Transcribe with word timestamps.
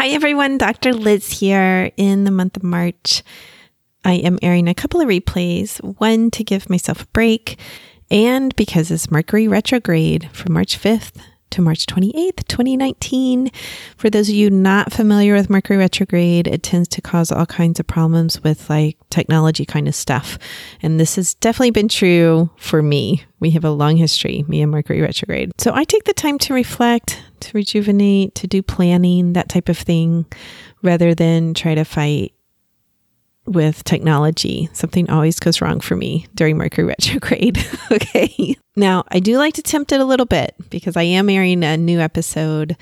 Hi, 0.00 0.08
everyone. 0.08 0.56
Dr. 0.56 0.94
Liz 0.94 1.30
here 1.30 1.90
in 1.98 2.24
the 2.24 2.30
month 2.30 2.56
of 2.56 2.62
March. 2.62 3.22
I 4.02 4.14
am 4.14 4.38
airing 4.40 4.66
a 4.66 4.72
couple 4.72 4.98
of 4.98 5.08
replays, 5.08 5.76
one 5.98 6.30
to 6.30 6.42
give 6.42 6.70
myself 6.70 7.02
a 7.02 7.06
break, 7.08 7.58
and 8.10 8.56
because 8.56 8.90
it's 8.90 9.10
Mercury 9.10 9.46
retrograde 9.46 10.30
from 10.32 10.54
March 10.54 10.80
5th 10.80 11.20
to 11.50 11.60
March 11.60 11.84
28th, 11.84 12.46
2019. 12.48 13.50
For 13.98 14.08
those 14.08 14.30
of 14.30 14.34
you 14.34 14.48
not 14.48 14.90
familiar 14.90 15.34
with 15.34 15.50
Mercury 15.50 15.76
retrograde, 15.76 16.46
it 16.46 16.62
tends 16.62 16.88
to 16.88 17.02
cause 17.02 17.30
all 17.30 17.44
kinds 17.44 17.78
of 17.78 17.86
problems 17.86 18.42
with 18.42 18.70
like 18.70 18.96
technology 19.10 19.66
kind 19.66 19.86
of 19.86 19.94
stuff. 19.94 20.38
And 20.80 20.98
this 20.98 21.16
has 21.16 21.34
definitely 21.34 21.72
been 21.72 21.88
true 21.88 22.48
for 22.56 22.82
me. 22.82 23.24
We 23.38 23.50
have 23.50 23.64
a 23.64 23.70
long 23.70 23.98
history, 23.98 24.46
me 24.48 24.62
and 24.62 24.72
Mercury 24.72 25.02
retrograde. 25.02 25.52
So 25.58 25.74
I 25.74 25.84
take 25.84 26.04
the 26.04 26.14
time 26.14 26.38
to 26.38 26.54
reflect, 26.54 27.22
to 27.40 27.56
rejuvenate, 27.56 28.34
to 28.36 28.46
do 28.46 28.62
planning, 28.62 29.32
that 29.32 29.48
type 29.48 29.68
of 29.68 29.78
thing, 29.78 30.26
rather 30.82 31.14
than 31.14 31.54
try 31.54 31.74
to 31.74 31.84
fight 31.84 32.32
with 33.46 33.82
technology. 33.84 34.68
Something 34.72 35.10
always 35.10 35.40
goes 35.40 35.60
wrong 35.60 35.80
for 35.80 35.96
me 35.96 36.26
during 36.34 36.56
Mercury 36.56 36.86
retrograde. 36.86 37.64
okay. 37.92 38.54
Now, 38.76 39.04
I 39.08 39.18
do 39.18 39.38
like 39.38 39.54
to 39.54 39.62
tempt 39.62 39.92
it 39.92 40.00
a 40.00 40.04
little 40.04 40.26
bit 40.26 40.54
because 40.70 40.96
I 40.96 41.02
am 41.02 41.28
airing 41.28 41.64
a 41.64 41.76
new 41.76 42.00
episode 42.00 42.76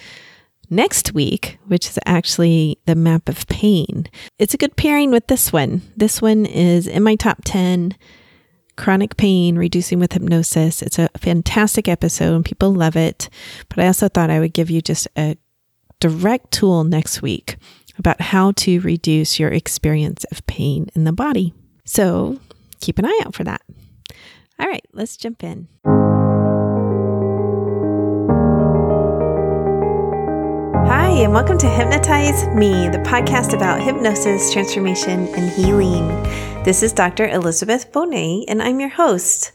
next 0.70 1.15
week, 1.15 1.59
which 1.66 1.88
is 1.88 1.98
actually 2.04 2.79
the 2.84 2.95
map 2.95 3.29
of 3.29 3.46
pain. 3.48 4.06
It's 4.38 4.54
a 4.54 4.59
good 4.59 4.77
pairing 4.77 5.10
with 5.10 5.27
this 5.29 5.52
one. 5.52 5.82
This 5.96 6.20
one 6.20 6.45
is 6.45 6.87
in 6.87 7.02
my 7.02 7.15
top 7.15 7.38
10 7.45 7.96
chronic 8.78 9.16
pain 9.16 9.56
reducing 9.56 9.98
with 9.98 10.12
hypnosis. 10.12 10.80
It's 10.80 10.98
a 10.98 11.10
fantastic 11.18 11.88
episode 11.88 12.34
and 12.34 12.45
people 12.45 12.73
love 12.73 12.96
it. 12.96 13.28
But 13.68 13.80
I 13.80 13.88
also 13.88 14.09
thought 14.09 14.30
I 14.30 14.41
would 14.41 14.54
give 14.54 14.70
you 14.70 14.80
just 14.80 15.09
a 15.18 15.37
direct 16.01 16.52
tool 16.52 16.84
next 16.84 17.20
week 17.20 17.56
about 17.98 18.20
how 18.20 18.52
to 18.52 18.80
reduce 18.80 19.41
your 19.41 19.51
experience 19.51 20.24
of 20.30 20.46
pain 20.46 20.87
in 20.95 21.04
the 21.04 21.12
body. 21.12 21.52
So 21.84 22.40
keep 22.80 22.99
an 22.99 23.04
eye 23.04 23.21
out 23.26 23.34
for 23.34 23.45
that. 23.45 23.62
All 24.60 24.68
right, 24.68 24.87
let's 24.93 25.16
jump 25.16 25.43
in. 25.43 25.68
And 31.19 31.33
welcome 31.33 31.59
to 31.59 31.69
Hypnotize 31.69 32.47
Me, 32.55 32.88
the 32.88 32.99
podcast 32.99 33.52
about 33.52 33.83
hypnosis, 33.83 34.52
transformation, 34.52 35.27
and 35.35 35.51
healing. 35.51 36.07
This 36.63 36.80
is 36.85 36.93
Dr. 36.93 37.29
Elizabeth 37.29 37.91
Bonet, 37.91 38.45
and 38.47 38.63
I'm 38.63 38.79
your 38.79 38.91
host. 38.91 39.51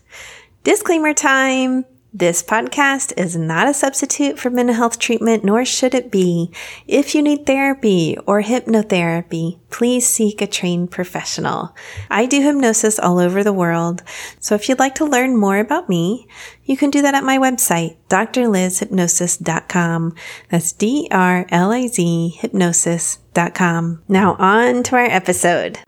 Disclaimer 0.66 1.14
time. 1.14 1.86
This 2.16 2.44
podcast 2.44 3.11
is 3.17 3.36
not 3.36 3.67
a 3.67 3.73
substitute 3.73 4.38
for 4.38 4.52
mental 4.52 4.75
health 4.75 5.00
treatment, 5.00 5.44
nor 5.44 5.66
should 5.66 5.95
it 5.95 6.11
be. 6.11 6.52
If 6.86 7.16
you 7.16 7.23
need 7.23 7.47
therapy 7.47 8.16
or 8.28 8.44
hypnotherapy, 8.44 9.58
please 9.72 10.06
seek 10.06 10.39
a 10.39 10.45
trained 10.45 10.91
professional. 10.91 11.75
I 12.11 12.28
do 12.28 12.39
hypnosis 12.39 13.00
all 13.00 13.17
over 13.17 13.44
the 13.44 13.52
world, 13.52 14.03
so 14.39 14.53
if 14.53 14.69
you'd 14.69 14.78
like 14.78 14.94
to 14.95 15.06
learn 15.06 15.39
more 15.39 15.58
about 15.58 15.89
me, 15.89 16.28
you 16.64 16.78
can 16.78 16.91
do 16.91 17.02
that 17.02 17.16
at 17.16 17.23
my 17.23 17.39
website, 17.39 17.97
drlizhypnosis.com. 18.09 20.16
That's 20.50 20.72
D-R-L-I-Z 20.72 22.36
hypnosis.com. 22.38 24.03
Now 24.08 24.36
on 24.36 24.84
to 24.84 24.95
our 24.97 25.06
episode. 25.06 25.80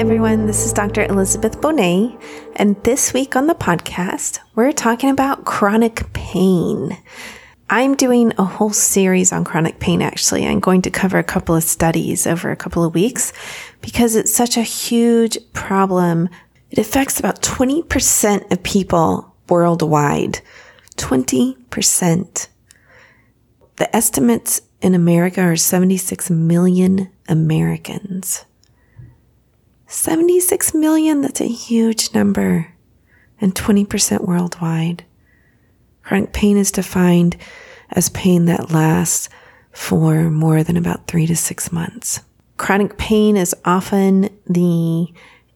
Everyone. 0.00 0.46
This 0.46 0.64
is 0.64 0.72
Dr. 0.72 1.04
Elizabeth 1.04 1.60
Bonet, 1.60 2.18
and 2.56 2.82
this 2.84 3.12
week 3.12 3.36
on 3.36 3.48
the 3.48 3.54
podcast, 3.54 4.38
we're 4.54 4.72
talking 4.72 5.10
about 5.10 5.44
chronic 5.44 6.10
pain. 6.14 6.96
I'm 7.68 7.96
doing 7.96 8.32
a 8.38 8.44
whole 8.44 8.72
series 8.72 9.30
on 9.30 9.44
chronic 9.44 9.78
pain, 9.78 10.00
actually. 10.00 10.46
I'm 10.46 10.58
going 10.58 10.80
to 10.82 10.90
cover 10.90 11.18
a 11.18 11.22
couple 11.22 11.54
of 11.54 11.64
studies 11.64 12.26
over 12.26 12.50
a 12.50 12.56
couple 12.56 12.82
of 12.82 12.94
weeks 12.94 13.34
because 13.82 14.16
it's 14.16 14.32
such 14.32 14.56
a 14.56 14.62
huge 14.62 15.36
problem. 15.52 16.30
It 16.70 16.78
affects 16.78 17.20
about 17.20 17.42
20% 17.42 18.50
of 18.50 18.62
people 18.62 19.34
worldwide. 19.50 20.40
20%. 20.96 22.48
The 23.76 23.94
estimates 23.94 24.62
in 24.80 24.94
America 24.94 25.42
are 25.42 25.56
76 25.56 26.30
million 26.30 27.10
Americans. 27.28 28.46
76 29.90 30.72
million, 30.72 31.20
that's 31.20 31.40
a 31.40 31.48
huge 31.48 32.14
number, 32.14 32.72
and 33.40 33.52
20% 33.56 34.24
worldwide. 34.24 35.04
Chronic 36.04 36.32
pain 36.32 36.56
is 36.56 36.70
defined 36.70 37.36
as 37.90 38.08
pain 38.10 38.44
that 38.44 38.70
lasts 38.70 39.28
for 39.72 40.30
more 40.30 40.62
than 40.62 40.76
about 40.76 41.08
three 41.08 41.26
to 41.26 41.34
six 41.34 41.72
months. 41.72 42.20
Chronic 42.56 42.98
pain 42.98 43.36
is 43.36 43.52
often 43.64 44.28
the 44.46 45.08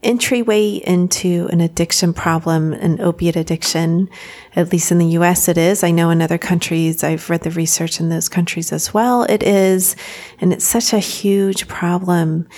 entryway 0.02 0.82
into 0.84 1.48
an 1.52 1.60
addiction 1.60 2.12
problem, 2.12 2.72
an 2.72 3.00
opiate 3.00 3.36
addiction. 3.36 4.10
At 4.56 4.72
least 4.72 4.90
in 4.90 4.98
the 4.98 5.06
US, 5.18 5.48
it 5.48 5.56
is. 5.56 5.84
I 5.84 5.92
know 5.92 6.10
in 6.10 6.20
other 6.20 6.38
countries, 6.38 7.04
I've 7.04 7.30
read 7.30 7.42
the 7.42 7.52
research 7.52 8.00
in 8.00 8.08
those 8.08 8.28
countries 8.28 8.72
as 8.72 8.92
well. 8.92 9.22
It 9.22 9.44
is. 9.44 9.94
And 10.40 10.52
it's 10.52 10.64
such 10.64 10.92
a 10.92 10.98
huge 10.98 11.68
problem 11.68 12.48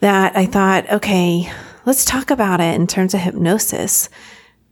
that 0.00 0.36
I 0.36 0.46
thought, 0.46 0.90
okay, 0.90 1.50
let's 1.84 2.04
talk 2.04 2.30
about 2.30 2.60
it 2.60 2.74
in 2.74 2.86
terms 2.86 3.14
of 3.14 3.20
hypnosis. 3.20 4.08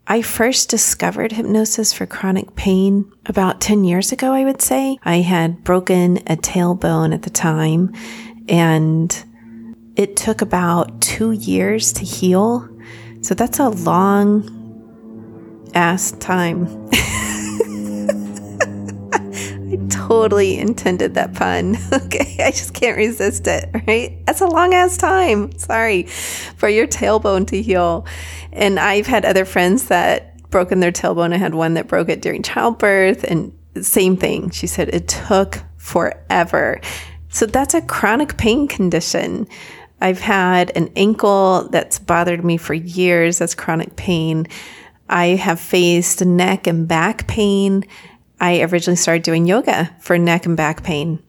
I 0.07 0.21
first 0.21 0.69
discovered 0.69 1.31
hypnosis 1.31 1.91
for 1.91 2.05
chronic 2.05 2.55
pain 2.55 3.11
about 3.25 3.59
10 3.59 3.83
years 3.83 4.11
ago, 4.11 4.33
I 4.33 4.43
would 4.43 4.61
say. 4.61 4.99
I 5.03 5.17
had 5.17 5.63
broken 5.63 6.17
a 6.27 6.35
tailbone 6.35 7.13
at 7.13 7.23
the 7.23 7.31
time 7.31 7.91
and 8.47 9.25
it 9.95 10.15
took 10.15 10.41
about 10.41 11.01
two 11.01 11.31
years 11.31 11.91
to 11.93 12.05
heal. 12.05 12.69
So 13.21 13.33
that's 13.33 13.59
a 13.59 13.69
long 13.69 15.71
ass 15.73 16.11
time. 16.11 16.89
totally 20.07 20.57
intended 20.57 21.15
that 21.15 21.33
pun. 21.33 21.77
Okay, 22.05 22.37
I 22.43 22.51
just 22.51 22.73
can't 22.73 22.97
resist 22.97 23.47
it, 23.47 23.69
right? 23.87 24.23
That's 24.25 24.41
a 24.41 24.47
long 24.47 24.73
ass 24.73 24.97
time. 24.97 25.57
Sorry 25.57 26.03
for 26.03 26.69
your 26.69 26.87
tailbone 26.87 27.47
to 27.47 27.61
heal. 27.61 28.05
And 28.51 28.79
I've 28.79 29.07
had 29.07 29.25
other 29.25 29.45
friends 29.45 29.87
that 29.87 30.37
broken 30.49 30.79
their 30.79 30.91
tailbone. 30.91 31.33
I 31.33 31.37
had 31.37 31.55
one 31.55 31.73
that 31.75 31.87
broke 31.87 32.09
it 32.09 32.21
during 32.21 32.43
childbirth, 32.43 33.23
and 33.23 33.57
same 33.81 34.17
thing. 34.17 34.49
She 34.51 34.67
said 34.67 34.89
it 34.89 35.07
took 35.07 35.63
forever. 35.77 36.79
So 37.29 37.45
that's 37.45 37.73
a 37.73 37.81
chronic 37.81 38.37
pain 38.37 38.67
condition. 38.67 39.47
I've 40.01 40.19
had 40.19 40.71
an 40.75 40.91
ankle 40.95 41.69
that's 41.71 41.99
bothered 41.99 42.45
me 42.45 42.57
for 42.57 42.73
years. 42.73 43.39
That's 43.39 43.55
chronic 43.55 43.95
pain. 43.95 44.47
I 45.09 45.27
have 45.27 45.59
faced 45.59 46.23
neck 46.25 46.67
and 46.67 46.87
back 46.87 47.27
pain 47.27 47.83
I 48.39 48.61
originally 48.61 48.97
started 48.97 49.23
doing 49.23 49.45
yoga 49.45 49.95
for 49.99 50.17
neck 50.17 50.45
and 50.45 50.57
back 50.57 50.83
pain. 50.83 51.21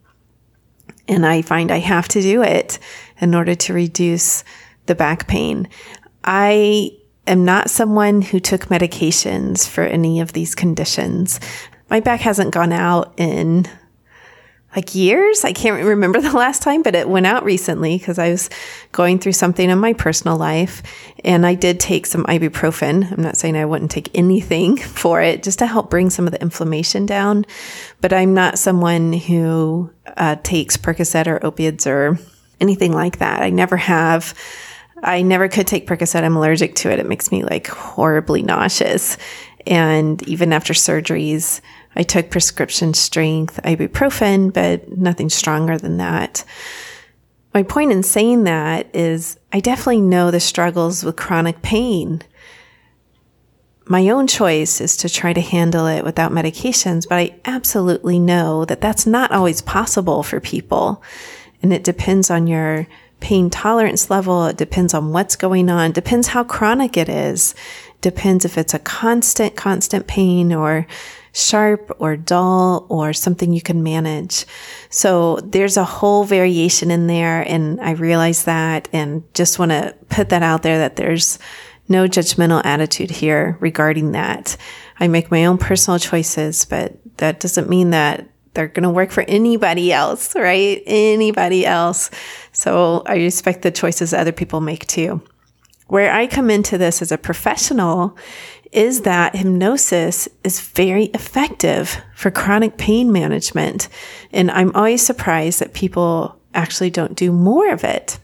And 1.09 1.25
I 1.25 1.43
find 1.43 1.71
I 1.71 1.78
have 1.78 2.09
to 2.09 2.21
do 2.21 2.43
it 2.43 2.78
in 3.21 3.34
order 3.34 3.55
to 3.55 3.72
reduce 3.72 4.43
the 4.87 4.94
back 4.94 5.27
pain. 5.28 5.69
I 6.25 6.91
am 7.27 7.45
not 7.45 7.71
someone 7.71 8.22
who 8.22 8.41
took 8.41 8.66
medications 8.66 9.69
for 9.69 9.84
any 9.84 10.21
of 10.21 10.33
these 10.33 10.55
conditions. 10.55 11.39
My 11.89 12.00
back 12.00 12.21
hasn't 12.21 12.53
gone 12.53 12.72
out 12.72 13.15
in 13.16 13.69
like 14.76 14.94
years. 14.94 15.44
I 15.44 15.53
can't 15.53 15.82
remember 15.82 16.20
the 16.20 16.37
last 16.37 16.62
time, 16.62 16.82
but 16.82 16.94
it 16.94 17.09
went 17.09 17.26
out 17.26 17.44
recently 17.44 17.97
because 17.97 18.19
I 18.19 18.31
was 18.31 18.50
going 18.92 19.19
through 19.19 19.32
something 19.32 19.69
in 19.69 19.78
my 19.78 19.94
personal 19.94 20.37
life 20.37 20.82
and 21.25 21.47
I 21.47 21.54
did 21.54 21.81
take 21.81 22.06
some 22.06 22.25
ibuprofen. 22.25 23.10
I'm 23.10 23.22
not 23.22 23.36
saying 23.36 23.56
I 23.56 23.65
wouldn't 23.65 23.91
take 23.91 24.10
anything 24.15 24.76
for 24.76 25.22
it 25.22 25.42
just 25.42 25.59
to 25.60 25.66
help 25.66 25.91
bring 25.91 26.10
some 26.10 26.26
of 26.26 26.32
the 26.32 26.42
inflammation 26.42 27.06
down, 27.06 27.47
but 28.00 28.12
I'm 28.12 28.34
not 28.34 28.59
someone 28.59 29.15
who 29.15 29.91
uh, 30.16 30.36
takes 30.42 30.77
Percocet 30.77 31.27
or 31.27 31.45
opiates 31.45 31.86
or 31.86 32.18
anything 32.60 32.92
like 32.92 33.18
that. 33.18 33.42
I 33.42 33.51
never 33.51 33.77
have. 33.77 34.34
I 35.03 35.22
never 35.22 35.48
could 35.48 35.66
take 35.66 35.86
Percocet. 35.86 36.22
I'm 36.22 36.36
allergic 36.36 36.74
to 36.77 36.91
it. 36.91 36.98
It 36.98 37.06
makes 37.06 37.30
me 37.30 37.45
like 37.45 37.66
horribly 37.66 38.42
nauseous. 38.42 39.18
And 39.66 40.22
even 40.28 40.53
after 40.53 40.72
surgeries, 40.72 41.60
I 41.97 42.03
took 42.03 42.31
prescription 42.31 42.95
strength 42.95 43.60
ibuprofen, 43.65 44.53
but 44.53 44.97
nothing 44.97 45.31
stronger 45.31 45.78
than 45.78 45.97
that. 45.97 46.45
My 47.54 47.63
point 47.63 47.91
in 47.91 48.03
saying 48.03 48.45
that 48.45 48.95
is 48.95 49.39
I 49.53 49.60
definitely 49.60 50.03
know 50.03 50.31
the 50.31 50.41
struggles 50.41 51.03
with 51.03 51.16
chronic 51.16 51.63
pain. 51.63 52.22
My 53.87 54.09
own 54.10 54.27
choice 54.27 54.81
is 54.81 54.97
to 54.98 55.09
try 55.09 55.33
to 55.33 55.41
handle 55.41 55.87
it 55.87 56.04
without 56.04 56.33
medications, 56.33 57.09
but 57.09 57.16
I 57.16 57.37
absolutely 57.45 58.19
know 58.19 58.65
that 58.66 58.81
that's 58.81 59.07
not 59.07 59.33
always 59.33 59.63
possible 59.63 60.22
for 60.22 60.41
people. 60.41 61.03
And 61.63 61.72
it 61.72 61.84
depends 61.84 62.31
on 62.31 62.47
your 62.47 62.87
pain 63.21 63.49
tolerance 63.49 64.10
level. 64.10 64.47
It 64.47 64.57
depends 64.57 64.92
on 64.92 65.13
what's 65.13 65.37
going 65.37 65.71
on. 65.71 65.91
It 65.91 65.95
depends 65.95 66.28
how 66.28 66.45
chronic 66.45 66.97
it 66.97 67.09
is. 67.09 67.54
It 67.95 68.01
depends 68.03 68.45
if 68.45 68.59
it's 68.59 68.75
a 68.75 68.78
constant, 68.81 69.57
constant 69.57 70.07
pain 70.07 70.53
or 70.53 70.87
sharp 71.36 71.94
or 71.98 72.16
dull 72.16 72.86
or 72.88 73.12
something 73.12 73.53
you 73.53 73.60
can 73.60 73.83
manage. 73.83 74.47
So 74.88 75.36
there's 75.44 75.77
a 75.77 75.84
whole 75.84 76.24
variation 76.24 76.91
in 76.91 77.09
there. 77.09 77.42
And 77.42 77.78
I 77.80 77.92
realize 77.92 78.44
that 78.44 78.88
and 78.92 79.22
just 79.34 79.59
want 79.59 79.71
to 79.71 79.94
put 80.09 80.30
that 80.30 80.42
out 80.42 80.62
there 80.62 80.78
that 80.78 80.97
there's 80.97 81.38
no 81.88 82.06
judgmental 82.06 82.65
attitude 82.65 83.10
here 83.10 83.59
regarding 83.60 84.12
that. 84.12 84.56
I 84.98 85.09
make 85.09 85.30
my 85.30 85.44
own 85.44 85.59
personal 85.59 85.98
choices, 85.98 86.65
but 86.65 86.97
that 87.18 87.39
doesn't 87.39 87.68
mean 87.68 87.91
that 87.91 88.27
they're 88.54 88.68
going 88.68 88.84
to 88.84 88.91
work 88.91 89.10
for 89.10 89.22
anybody 89.28 89.92
else, 89.92 90.34
right? 90.34 90.82
Anybody 90.86 91.66
else. 91.66 92.10
So 92.53 93.03
I 93.04 93.16
respect 93.16 93.60
the 93.60 93.71
choices 93.71 94.15
other 94.15 94.32
people 94.32 94.62
make 94.62 94.86
too. 94.86 95.21
Where 95.89 96.10
I 96.12 96.27
come 96.27 96.50
into 96.50 96.78
this 96.78 97.03
as 97.03 97.12
a 97.12 97.18
professional 97.18 98.16
is 98.77 99.01
that 99.01 99.34
hypnosis 99.34 100.28
is 100.45 100.61
very 100.61 101.07
effective 101.07 101.97
for 102.15 102.31
chronic 102.31 102.77
pain 102.77 103.11
management. 103.11 103.89
And 104.33 104.51
I'm 104.51 104.71
always 104.77 105.01
surprised 105.01 105.61
that 105.61 105.73
people 105.73 106.39
actually 106.53 106.91
don't 106.91 107.17
do 107.17 107.33
more 107.33 107.73
of 107.73 107.84
it. 107.84 108.19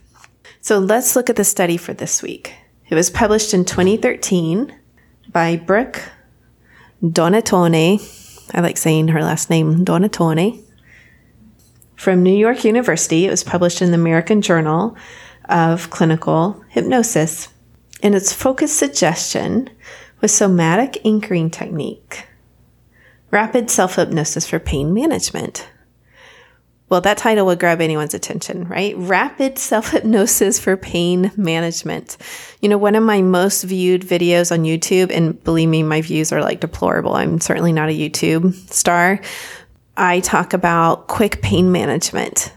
So 0.61 0.77
let's 0.77 1.15
look 1.15 1.31
at 1.31 1.37
the 1.37 1.43
study 1.43 1.75
for 1.75 1.93
this 1.95 2.21
week. 2.21 2.53
It 2.87 2.93
was 2.93 3.09
published 3.09 3.55
in 3.55 3.65
2013 3.65 4.71
by 5.31 5.57
Brooke 5.57 6.03
Donatone. 7.01 8.51
I 8.53 8.61
like 8.61 8.77
saying 8.77 9.07
her 9.07 9.23
last 9.23 9.49
name, 9.49 9.83
Donatone. 9.83 10.63
From 11.95 12.21
New 12.21 12.35
York 12.35 12.63
University, 12.63 13.25
it 13.25 13.31
was 13.31 13.43
published 13.43 13.81
in 13.81 13.89
the 13.89 13.97
American 13.97 14.43
Journal 14.43 14.95
of 15.45 15.89
Clinical 15.89 16.63
Hypnosis. 16.69 17.49
And 18.03 18.13
its 18.13 18.33
focused 18.33 18.77
suggestion 18.77 19.71
was 20.23 20.33
somatic 20.33 20.97
anchoring 21.03 21.49
technique, 21.49 22.25
rapid 23.29 23.69
self 23.69 23.95
hypnosis 23.95 24.47
for 24.47 24.57
pain 24.57 24.93
management. 24.93 25.67
Well, 26.87 27.01
that 27.01 27.17
title 27.17 27.45
would 27.47 27.59
grab 27.59 27.81
anyone's 27.81 28.13
attention, 28.13 28.65
right? 28.69 28.95
Rapid 28.97 29.59
self 29.59 29.91
hypnosis 29.91 30.59
for 30.59 30.77
pain 30.77 31.29
management. 31.35 32.15
You 32.61 32.69
know, 32.69 32.77
one 32.77 32.95
of 32.95 33.03
my 33.03 33.21
most 33.21 33.63
viewed 33.63 34.03
videos 34.03 34.49
on 34.49 34.63
YouTube, 34.63 35.11
and 35.11 35.43
believe 35.43 35.67
me, 35.67 35.83
my 35.83 35.99
views 35.99 36.31
are 36.31 36.41
like 36.41 36.61
deplorable. 36.61 37.15
I'm 37.15 37.41
certainly 37.41 37.73
not 37.73 37.89
a 37.89 37.91
YouTube 37.91 38.55
star. 38.71 39.19
I 39.97 40.21
talk 40.21 40.53
about 40.53 41.09
quick 41.09 41.41
pain 41.41 41.73
management 41.73 42.53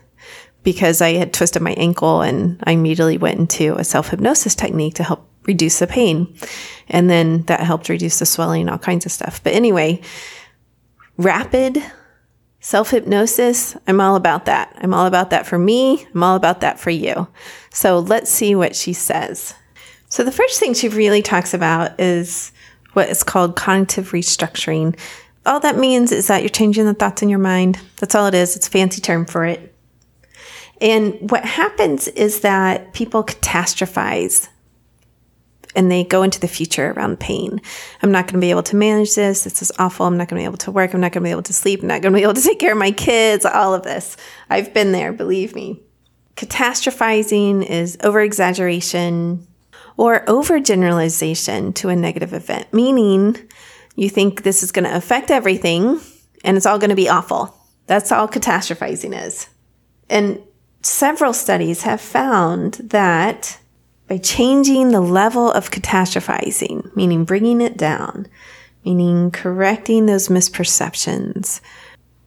because 0.63 1.01
I 1.03 1.15
had 1.15 1.35
twisted 1.35 1.63
my 1.63 1.73
ankle 1.73 2.23
and 2.23 2.63
I 2.65 2.73
immediately 2.73 3.19
went 3.19 3.41
into 3.41 3.75
a 3.75 3.83
self 3.83 4.11
hypnosis 4.11 4.55
technique 4.55 4.95
to 4.95 5.03
help 5.03 5.29
reduce 5.47 5.79
the 5.79 5.87
pain. 5.87 6.35
And 6.89 7.11
then 7.11 7.43
that 7.43 7.61
helped 7.61 7.89
reduce 7.89 8.19
the 8.19 8.27
swelling, 8.27 8.69
all 8.69 8.79
kinds 8.79 9.07
of 9.07 9.13
stuff. 9.13 9.43
But 9.43 9.55
anyway, 9.55 10.01
rapid 11.17 11.83
self 12.61 12.91
hypnosis, 12.91 13.77
I'm 13.87 14.01
all 14.01 14.17
about 14.17 14.47
that. 14.47 14.77
I'm 14.81 14.95
all 14.95 15.07
about 15.07 15.31
that 15.31 15.47
for 15.47 15.59
me. 15.59 16.07
I'm 16.15 16.23
all 16.23 16.37
about 16.37 16.61
that 16.61 16.81
for 16.81 16.91
you. 16.91 17.29
So 17.71 17.99
let's 17.99 18.31
see 18.31 18.55
what 18.55 18.75
she 18.75 18.93
says. 18.93 19.55
So 20.09 20.25
the 20.25 20.33
first 20.33 20.61
thing 20.61 20.75
she 20.75 20.89
really 20.89 21.23
talks 21.23 21.53
about 21.55 22.01
is 22.01 22.53
what 22.93 23.09
is 23.09 23.23
called 23.23 23.57
cognitive 23.57 24.13
restructuring. 24.13 24.99
All 25.45 25.61
that 25.61 25.77
means 25.77 26.11
is 26.11 26.29
that 26.29 26.43
you're 26.43 26.49
changing 26.49 26.87
the 26.87 26.95
thoughts 26.95 27.23
in 27.23 27.29
your 27.29 27.39
mind. 27.39 27.79
That's 27.99 28.15
all 28.15 28.27
it 28.27 28.35
is. 28.35 28.57
It's 28.57 28.69
a 28.69 28.71
fancy 28.71 29.01
term 29.01 29.27
for 29.27 29.45
it. 29.45 29.75
And 30.81 31.31
what 31.31 31.45
happens 31.45 32.09
is 32.09 32.41
that 32.41 32.93
people 32.93 33.25
catastrophize 33.25 34.49
and 35.77 35.93
they 35.93 36.03
go 36.03 36.23
into 36.23 36.41
the 36.41 36.49
future 36.49 36.91
around 36.93 37.21
pain. 37.21 37.61
I'm 38.03 38.11
not 38.11 38.25
going 38.25 38.35
to 38.35 38.41
be 38.41 38.51
able 38.51 38.65
to 38.65 38.77
manage 38.77 39.15
this. 39.15 39.45
This 39.45 39.63
is 39.63 39.71
awful. 39.79 40.07
I'm 40.07 40.17
not 40.17 40.29
going 40.29 40.41
to 40.41 40.43
be 40.43 40.47
able 40.47 40.59
to 40.59 40.73
work. 40.73 40.95
I'm 40.95 41.01
not 41.01 41.13
going 41.13 41.23
to 41.23 41.29
be 41.29 41.31
able 41.31 41.43
to 41.43 41.53
sleep. 41.53 41.83
I'm 41.83 41.89
not 41.89 42.03
going 42.03 42.13
to 42.13 42.19
be 42.19 42.23
able 42.23 42.35
to 42.35 42.43
take 42.43 42.59
care 42.59 42.73
of 42.73 42.79
my 42.79 42.91
kids. 42.91 43.45
All 43.45 43.75
of 43.75 43.83
this. 43.83 44.17
I've 44.51 44.75
been 44.75 44.93
there, 44.93 45.13
believe 45.13 45.55
me. 45.55 45.81
Catastrophizing 46.37 47.65
is 47.65 47.97
over 48.03 48.21
exaggeration 48.21 49.47
or 49.97 50.25
overgeneralization 50.27 51.75
to 51.77 51.89
a 51.89 51.97
negative 51.97 52.33
event, 52.33 52.73
meaning 52.73 53.37
you 53.95 54.11
think 54.11 54.43
this 54.43 54.63
is 54.63 54.73
going 54.73 54.85
to 54.85 54.97
affect 54.97 55.31
everything 55.31 56.01
and 56.45 56.57
it's 56.57 56.67
all 56.67 56.79
going 56.79 56.91
to 56.91 56.97
be 56.97 57.09
awful. 57.09 57.57
That's 57.87 58.13
all 58.13 58.29
catastrophizing 58.29 59.27
is. 59.27 59.49
And 60.09 60.43
several 60.83 61.33
studies 61.33 61.83
have 61.83 62.01
found 62.01 62.75
that 62.75 63.59
by 64.09 64.19
changing 64.19 64.91
the 64.91 65.01
level 65.01 65.51
of 65.51 65.71
catastrophizing, 65.71 66.95
meaning 66.95 67.25
bringing 67.25 67.61
it 67.61 67.77
down, 67.77 68.27
meaning 68.85 69.31
correcting 69.31 70.07
those 70.07 70.29
misperceptions, 70.29 71.61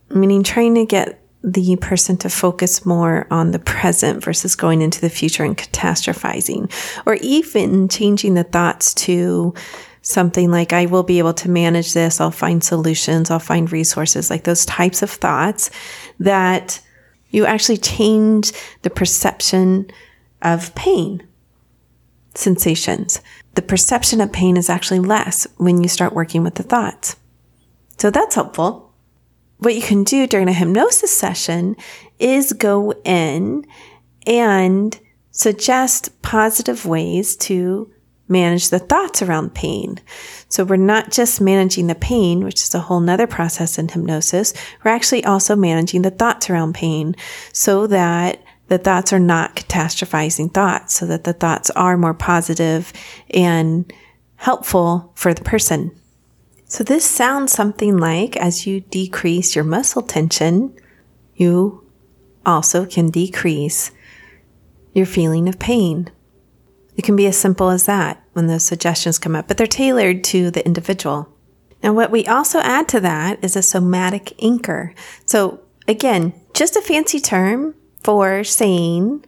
meaning 0.10 0.44
trying 0.44 0.76
to 0.76 0.86
get 0.86 1.22
the 1.42 1.78
person 1.78 2.18
to 2.18 2.30
focus 2.30 2.86
more 2.86 3.26
on 3.32 3.52
the 3.52 3.60
present 3.60 4.22
versus 4.22 4.56
going 4.56 4.82
into 4.82 5.00
the 5.00 5.10
future 5.10 5.46
and 5.46 5.58
catastrophizing, 5.58 6.70
or 7.06 7.16
even 7.22 7.88
changing 7.88 8.34
the 8.34 8.44
thoughts 8.44 8.94
to 8.94 9.54
something 10.02 10.52
like, 10.52 10.74
I 10.74 10.86
will 10.86 11.04
be 11.04 11.20
able 11.20 11.34
to 11.36 11.50
manage 11.50 11.94
this, 11.94 12.20
I'll 12.20 12.32
find 12.32 12.62
solutions, 12.62 13.32
I'll 13.32 13.40
find 13.40 13.72
resources, 13.72 14.30
like 14.30 14.44
those 14.44 14.66
types 14.66 15.02
of 15.02 15.10
thoughts 15.10 15.72
that 16.20 16.82
you 17.30 17.46
actually 17.46 17.78
change 17.78 18.52
the 18.82 18.90
perception 18.90 19.90
of 20.42 20.74
pain 20.76 21.26
sensations. 22.36 23.22
The 23.56 23.62
perception 23.62 24.22
of 24.22 24.32
pain 24.32 24.58
is 24.58 24.70
actually 24.70 25.00
less 25.00 25.48
when 25.58 25.82
you 25.82 25.90
start 25.90 26.14
working 26.14 26.44
with 26.44 26.56
the 26.56 26.64
thoughts. 26.64 27.16
So 27.98 28.10
that's 28.10 28.36
helpful. 28.36 28.94
What 29.58 29.76
you 29.76 29.82
can 29.82 30.04
do 30.04 30.26
during 30.26 30.48
a 30.48 30.54
hypnosis 30.54 31.16
session 31.16 31.76
is 32.18 32.54
go 32.54 32.94
in 33.04 33.66
and 34.26 34.98
suggest 35.32 36.22
positive 36.22 36.86
ways 36.86 37.36
to 37.36 37.92
manage 38.30 38.70
the 38.70 38.80
thoughts 38.80 39.22
around 39.22 39.56
pain. 39.56 40.00
So 40.48 40.64
we're 40.64 40.78
not 40.78 41.12
just 41.12 41.42
managing 41.42 41.88
the 41.88 41.96
pain, 41.96 42.44
which 42.44 42.62
is 42.62 42.74
a 42.76 42.80
whole 42.80 43.00
nother 43.00 43.28
process 43.28 43.78
in 43.78 43.90
hypnosis. 43.90 44.54
We're 44.84 44.92
actually 44.92 45.26
also 45.26 45.56
managing 45.56 46.04
the 46.04 46.12
thoughts 46.12 46.50
around 46.50 46.76
pain 46.76 47.16
so 47.52 47.88
that 47.88 48.42
the 48.70 48.78
thoughts 48.78 49.12
are 49.12 49.20
not 49.20 49.56
catastrophizing 49.56 50.54
thoughts 50.54 50.96
so 50.96 51.06
that 51.08 51.24
the 51.24 51.34
thoughts 51.34 51.70
are 51.72 51.98
more 51.98 52.14
positive 52.14 52.94
and 53.32 53.92
helpful 54.36 55.12
for 55.16 55.34
the 55.34 55.44
person. 55.44 55.92
So 56.66 56.84
this 56.84 57.04
sounds 57.04 57.52
something 57.52 57.98
like 57.98 58.38
as 58.38 58.68
you 58.68 58.82
decrease 58.82 59.56
your 59.56 59.66
muscle 59.66 60.04
tension, 60.04 60.76
you 61.36 61.84
also 62.46 62.86
can 62.86 63.10
decrease 63.10 63.92
your 64.94 65.08
feeling 65.08 65.50
of 65.50 65.58
pain. 65.58 66.10
It 66.96 67.04
can 67.04 67.16
be 67.16 67.26
as 67.26 67.38
simple 67.38 67.70
as 67.70 67.86
that 67.86 68.24
when 68.34 68.48
those 68.48 68.66
suggestions 68.66 69.18
come 69.18 69.36
up, 69.36 69.48
but 69.48 69.58
they're 69.58 69.68
tailored 69.68 70.24
to 70.26 70.52
the 70.52 70.66
individual. 70.66 71.28
Now, 71.82 71.94
what 71.94 72.12
we 72.12 72.26
also 72.28 72.60
add 72.60 72.88
to 72.90 73.00
that 73.00 73.44
is 73.44 73.56
a 73.56 73.62
somatic 73.62 74.34
anchor. 74.44 74.94
So 75.26 75.62
again, 75.88 76.34
just 76.54 76.76
a 76.76 76.82
fancy 76.82 77.20
term 77.20 77.74
for 78.10 78.44
saying 78.44 79.24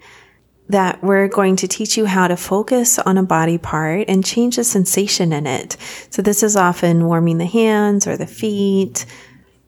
that 0.69 1.03
we're 1.03 1.27
going 1.27 1.55
to 1.55 1.67
teach 1.67 1.97
you 1.97 2.07
how 2.07 2.27
to 2.27 2.35
focus 2.35 2.97
on 2.97 3.15
a 3.15 3.21
body 3.21 3.59
part 3.59 4.05
and 4.07 4.25
change 4.25 4.55
the 4.55 4.63
sensation 4.63 5.31
in 5.31 5.45
it. 5.45 5.77
So 6.09 6.23
this 6.23 6.41
is 6.41 6.55
often 6.55 7.05
warming 7.05 7.37
the 7.37 7.45
hands 7.45 8.07
or 8.07 8.17
the 8.17 8.25
feet, 8.25 9.05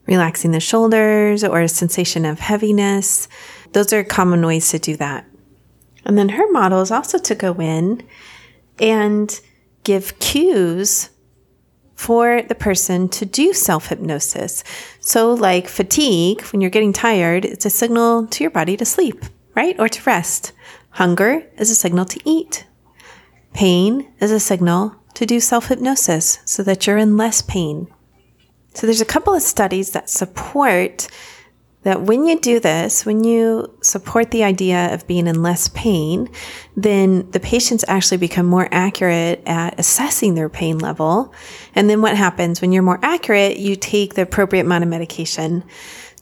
relaxing 0.06 0.50
the 0.50 0.58
shoulders 0.58 1.44
or 1.44 1.60
a 1.60 1.68
sensation 1.68 2.24
of 2.24 2.40
heaviness. 2.40 3.28
Those 3.70 3.92
are 3.92 4.02
common 4.02 4.44
ways 4.44 4.70
to 4.70 4.80
do 4.80 4.96
that. 4.96 5.24
And 6.04 6.18
then 6.18 6.30
her 6.30 6.50
model 6.50 6.82
is 6.82 6.90
also 6.90 7.18
to 7.18 7.36
go 7.36 7.54
in 7.60 8.02
and 8.80 9.40
give 9.84 10.18
cues 10.18 11.10
for 11.94 12.42
the 12.42 12.54
person 12.54 13.08
to 13.08 13.24
do 13.24 13.52
self 13.52 13.88
hypnosis. 13.88 14.64
So, 15.00 15.32
like 15.32 15.68
fatigue, 15.68 16.42
when 16.42 16.60
you're 16.60 16.70
getting 16.70 16.92
tired, 16.92 17.44
it's 17.44 17.66
a 17.66 17.70
signal 17.70 18.26
to 18.28 18.44
your 18.44 18.50
body 18.50 18.76
to 18.76 18.84
sleep, 18.84 19.24
right? 19.54 19.78
Or 19.78 19.88
to 19.88 20.02
rest. 20.02 20.52
Hunger 20.90 21.46
is 21.56 21.70
a 21.70 21.74
signal 21.74 22.04
to 22.06 22.20
eat. 22.24 22.66
Pain 23.52 24.12
is 24.20 24.30
a 24.30 24.40
signal 24.40 24.96
to 25.14 25.26
do 25.26 25.40
self 25.40 25.68
hypnosis 25.68 26.40
so 26.44 26.62
that 26.62 26.86
you're 26.86 26.98
in 26.98 27.16
less 27.16 27.42
pain. 27.42 27.86
So, 28.74 28.86
there's 28.86 29.00
a 29.00 29.06
couple 29.06 29.34
of 29.34 29.42
studies 29.42 29.92
that 29.92 30.10
support 30.10 31.08
that 31.84 32.02
when 32.02 32.26
you 32.26 32.40
do 32.40 32.60
this, 32.60 33.06
when 33.06 33.24
you 33.24 33.72
support 33.82 34.30
the 34.30 34.42
idea 34.42 34.92
of 34.92 35.06
being 35.06 35.26
in 35.26 35.42
less 35.42 35.68
pain, 35.68 36.28
then 36.76 37.30
the 37.30 37.40
patients 37.40 37.84
actually 37.86 38.16
become 38.16 38.46
more 38.46 38.68
accurate 38.70 39.42
at 39.46 39.78
assessing 39.78 40.34
their 40.34 40.48
pain 40.48 40.78
level. 40.78 41.32
And 41.74 41.88
then 41.88 42.02
what 42.02 42.16
happens 42.16 42.60
when 42.60 42.72
you're 42.72 42.82
more 42.82 43.00
accurate, 43.02 43.58
you 43.58 43.76
take 43.76 44.14
the 44.14 44.22
appropriate 44.22 44.64
amount 44.64 44.84
of 44.84 44.90
medication. 44.90 45.62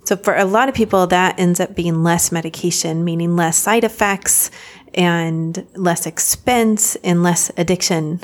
So 0.05 0.17
for 0.17 0.37
a 0.37 0.45
lot 0.45 0.69
of 0.69 0.75
people, 0.75 1.07
that 1.07 1.39
ends 1.39 1.61
up 1.61 1.77
being 1.77 2.03
less 2.03 2.33
medication, 2.33 3.05
meaning 3.05 3.37
less 3.37 3.57
side 3.57 3.85
effects 3.85 4.51
and 4.95 5.65
less 5.77 6.07
expense 6.07 6.97
and 6.97 7.23
less 7.23 7.53
addiction. 7.57 8.21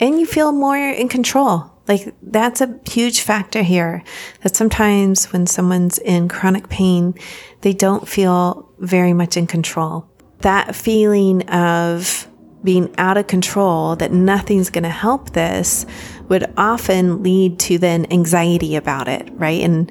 And 0.00 0.20
you 0.20 0.26
feel 0.26 0.52
more 0.52 0.78
in 0.78 1.08
control 1.08 1.72
Like 1.88 2.14
that's 2.22 2.60
a 2.60 2.78
huge 2.88 3.22
factor 3.22 3.62
here 3.62 4.04
that 4.42 4.54
sometimes 4.54 5.32
when 5.32 5.46
someone's 5.46 5.98
in 5.98 6.28
chronic 6.28 6.68
pain, 6.68 7.14
they 7.62 7.72
don't 7.72 8.06
feel 8.06 8.70
very 8.78 9.14
much 9.14 9.36
in 9.36 9.46
control. 9.46 10.06
That 10.40 10.76
feeling 10.76 11.48
of 11.48 12.28
being 12.62 12.94
out 12.98 13.16
of 13.16 13.26
control, 13.26 13.96
that 13.96 14.12
nothing's 14.12 14.70
going 14.70 14.84
to 14.84 14.90
help 14.90 15.30
this 15.30 15.86
would 16.28 16.52
often 16.56 17.22
lead 17.22 17.58
to 17.60 17.78
then 17.78 18.06
anxiety 18.12 18.76
about 18.76 19.08
it, 19.08 19.28
right? 19.34 19.62
And 19.62 19.90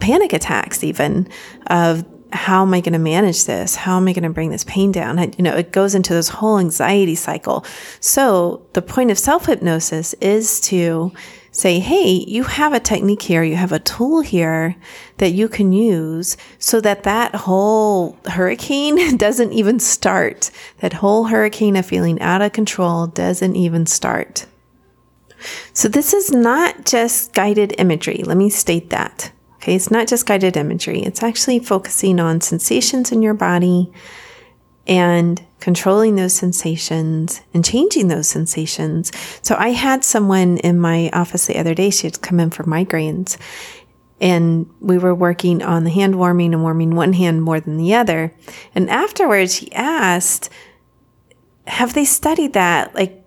panic 0.00 0.32
attacks 0.32 0.84
even 0.84 1.28
of 1.68 2.04
how 2.32 2.62
am 2.62 2.74
I 2.74 2.80
going 2.80 2.92
to 2.94 2.98
manage 2.98 3.44
this? 3.44 3.74
How 3.74 3.96
am 3.96 4.08
I 4.08 4.12
going 4.12 4.22
to 4.24 4.30
bring 4.30 4.50
this 4.50 4.64
pain 4.64 4.90
down? 4.90 5.18
You 5.36 5.44
know, 5.44 5.56
it 5.56 5.72
goes 5.72 5.94
into 5.94 6.14
this 6.14 6.28
whole 6.28 6.58
anxiety 6.58 7.14
cycle. 7.14 7.64
So 8.00 8.66
the 8.72 8.82
point 8.82 9.10
of 9.10 9.18
self 9.18 9.46
hypnosis 9.46 10.14
is 10.14 10.60
to 10.62 11.12
say, 11.50 11.78
Hey, 11.78 12.24
you 12.26 12.44
have 12.44 12.72
a 12.72 12.80
technique 12.80 13.22
here. 13.22 13.42
You 13.42 13.56
have 13.56 13.72
a 13.72 13.78
tool 13.78 14.22
here 14.22 14.74
that 15.18 15.30
you 15.30 15.48
can 15.48 15.72
use 15.72 16.36
so 16.58 16.80
that 16.80 17.02
that 17.02 17.34
whole 17.34 18.16
hurricane 18.26 19.16
doesn't 19.16 19.52
even 19.52 19.78
start. 19.78 20.50
That 20.80 20.94
whole 20.94 21.24
hurricane 21.24 21.76
of 21.76 21.86
feeling 21.86 22.20
out 22.20 22.42
of 22.42 22.52
control 22.52 23.06
doesn't 23.06 23.56
even 23.56 23.86
start. 23.86 24.46
So 25.72 25.88
this 25.88 26.14
is 26.14 26.30
not 26.30 26.86
just 26.86 27.34
guided 27.34 27.74
imagery. 27.78 28.22
Let 28.24 28.36
me 28.36 28.48
state 28.48 28.90
that. 28.90 29.32
Okay, 29.62 29.76
it's 29.76 29.92
not 29.92 30.08
just 30.08 30.26
guided 30.26 30.56
imagery, 30.56 31.02
it's 31.02 31.22
actually 31.22 31.60
focusing 31.60 32.18
on 32.18 32.40
sensations 32.40 33.12
in 33.12 33.22
your 33.22 33.34
body 33.34 33.92
and 34.88 35.40
controlling 35.60 36.16
those 36.16 36.34
sensations 36.34 37.40
and 37.54 37.64
changing 37.64 38.08
those 38.08 38.26
sensations. 38.26 39.12
So 39.42 39.54
I 39.56 39.68
had 39.68 40.02
someone 40.02 40.58
in 40.58 40.80
my 40.80 41.10
office 41.12 41.46
the 41.46 41.58
other 41.58 41.74
day, 41.74 41.90
she 41.90 42.08
had 42.08 42.20
come 42.20 42.40
in 42.40 42.50
for 42.50 42.64
migraines 42.64 43.36
and 44.20 44.68
we 44.80 44.98
were 44.98 45.14
working 45.14 45.62
on 45.62 45.84
the 45.84 45.90
hand 45.90 46.18
warming 46.18 46.54
and 46.54 46.64
warming 46.64 46.96
one 46.96 47.12
hand 47.12 47.42
more 47.42 47.60
than 47.60 47.76
the 47.76 47.94
other. 47.94 48.34
And 48.74 48.90
afterwards 48.90 49.54
she 49.54 49.72
asked, 49.72 50.50
have 51.68 51.94
they 51.94 52.04
studied 52.04 52.54
that? 52.54 52.96
Like, 52.96 53.21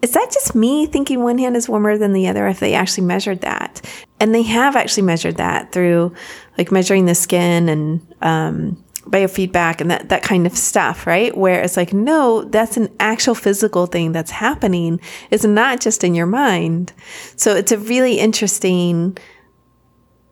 is 0.00 0.12
that 0.12 0.30
just 0.32 0.54
me 0.54 0.86
thinking 0.86 1.22
one 1.22 1.38
hand 1.38 1.56
is 1.56 1.68
warmer 1.68 1.98
than 1.98 2.12
the 2.12 2.28
other 2.28 2.46
if 2.46 2.60
they 2.60 2.74
actually 2.74 3.06
measured 3.06 3.40
that? 3.40 3.80
And 4.20 4.34
they 4.34 4.42
have 4.42 4.76
actually 4.76 5.02
measured 5.02 5.36
that 5.36 5.72
through 5.72 6.14
like 6.56 6.70
measuring 6.70 7.06
the 7.06 7.14
skin 7.14 7.68
and 7.68 8.14
um, 8.22 8.84
biofeedback 9.06 9.80
and 9.80 9.90
that, 9.90 10.08
that 10.10 10.22
kind 10.22 10.46
of 10.46 10.56
stuff, 10.56 11.06
right? 11.06 11.36
Where 11.36 11.62
it's 11.62 11.76
like, 11.76 11.92
no, 11.92 12.44
that's 12.44 12.76
an 12.76 12.94
actual 13.00 13.34
physical 13.34 13.86
thing 13.86 14.12
that's 14.12 14.30
happening. 14.30 15.00
It's 15.30 15.44
not 15.44 15.80
just 15.80 16.04
in 16.04 16.14
your 16.14 16.26
mind. 16.26 16.92
So 17.36 17.54
it's 17.54 17.72
a 17.72 17.78
really 17.78 18.18
interesting 18.18 19.18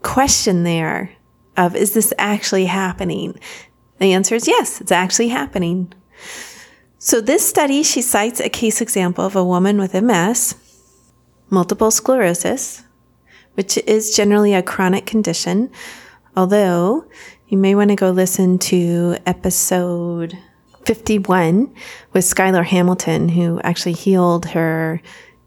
question 0.03 0.63
there 0.63 1.11
of, 1.57 1.75
is 1.75 1.95
this 1.95 2.13
actually 2.19 2.67
happening? 2.67 3.39
The 3.99 4.13
answer 4.13 4.35
is 4.35 4.47
yes, 4.47 4.81
it's 4.81 4.93
actually 4.93 5.29
happening. 5.29 5.93
So, 6.99 7.21
this 7.21 7.47
study, 7.47 7.83
she 7.83 8.01
cites 8.01 8.41
a 8.41 8.49
case 8.49 8.81
example 8.81 9.27
of 9.27 9.37
a 9.37 9.45
woman 9.45 9.77
with 9.77 9.93
MS, 9.93 10.55
multiple 11.51 11.91
sclerosis, 11.91 12.85
which 13.53 13.77
is 13.87 14.17
generally 14.17 14.55
a 14.55 14.63
chronic 14.63 15.05
condition, 15.05 15.71
although 16.35 17.05
you 17.49 17.59
may 17.59 17.75
want 17.75 17.91
to 17.91 17.97
go 17.97 18.11
listen 18.11 18.59
to 18.61 19.19
episode 19.27 20.39
51 20.87 21.75
with 22.15 22.25
Skylar 22.25 22.65
Hamilton, 22.65 23.29
who 23.29 23.61
actually 23.61 23.93
healed 23.93 24.47
her 24.47 25.03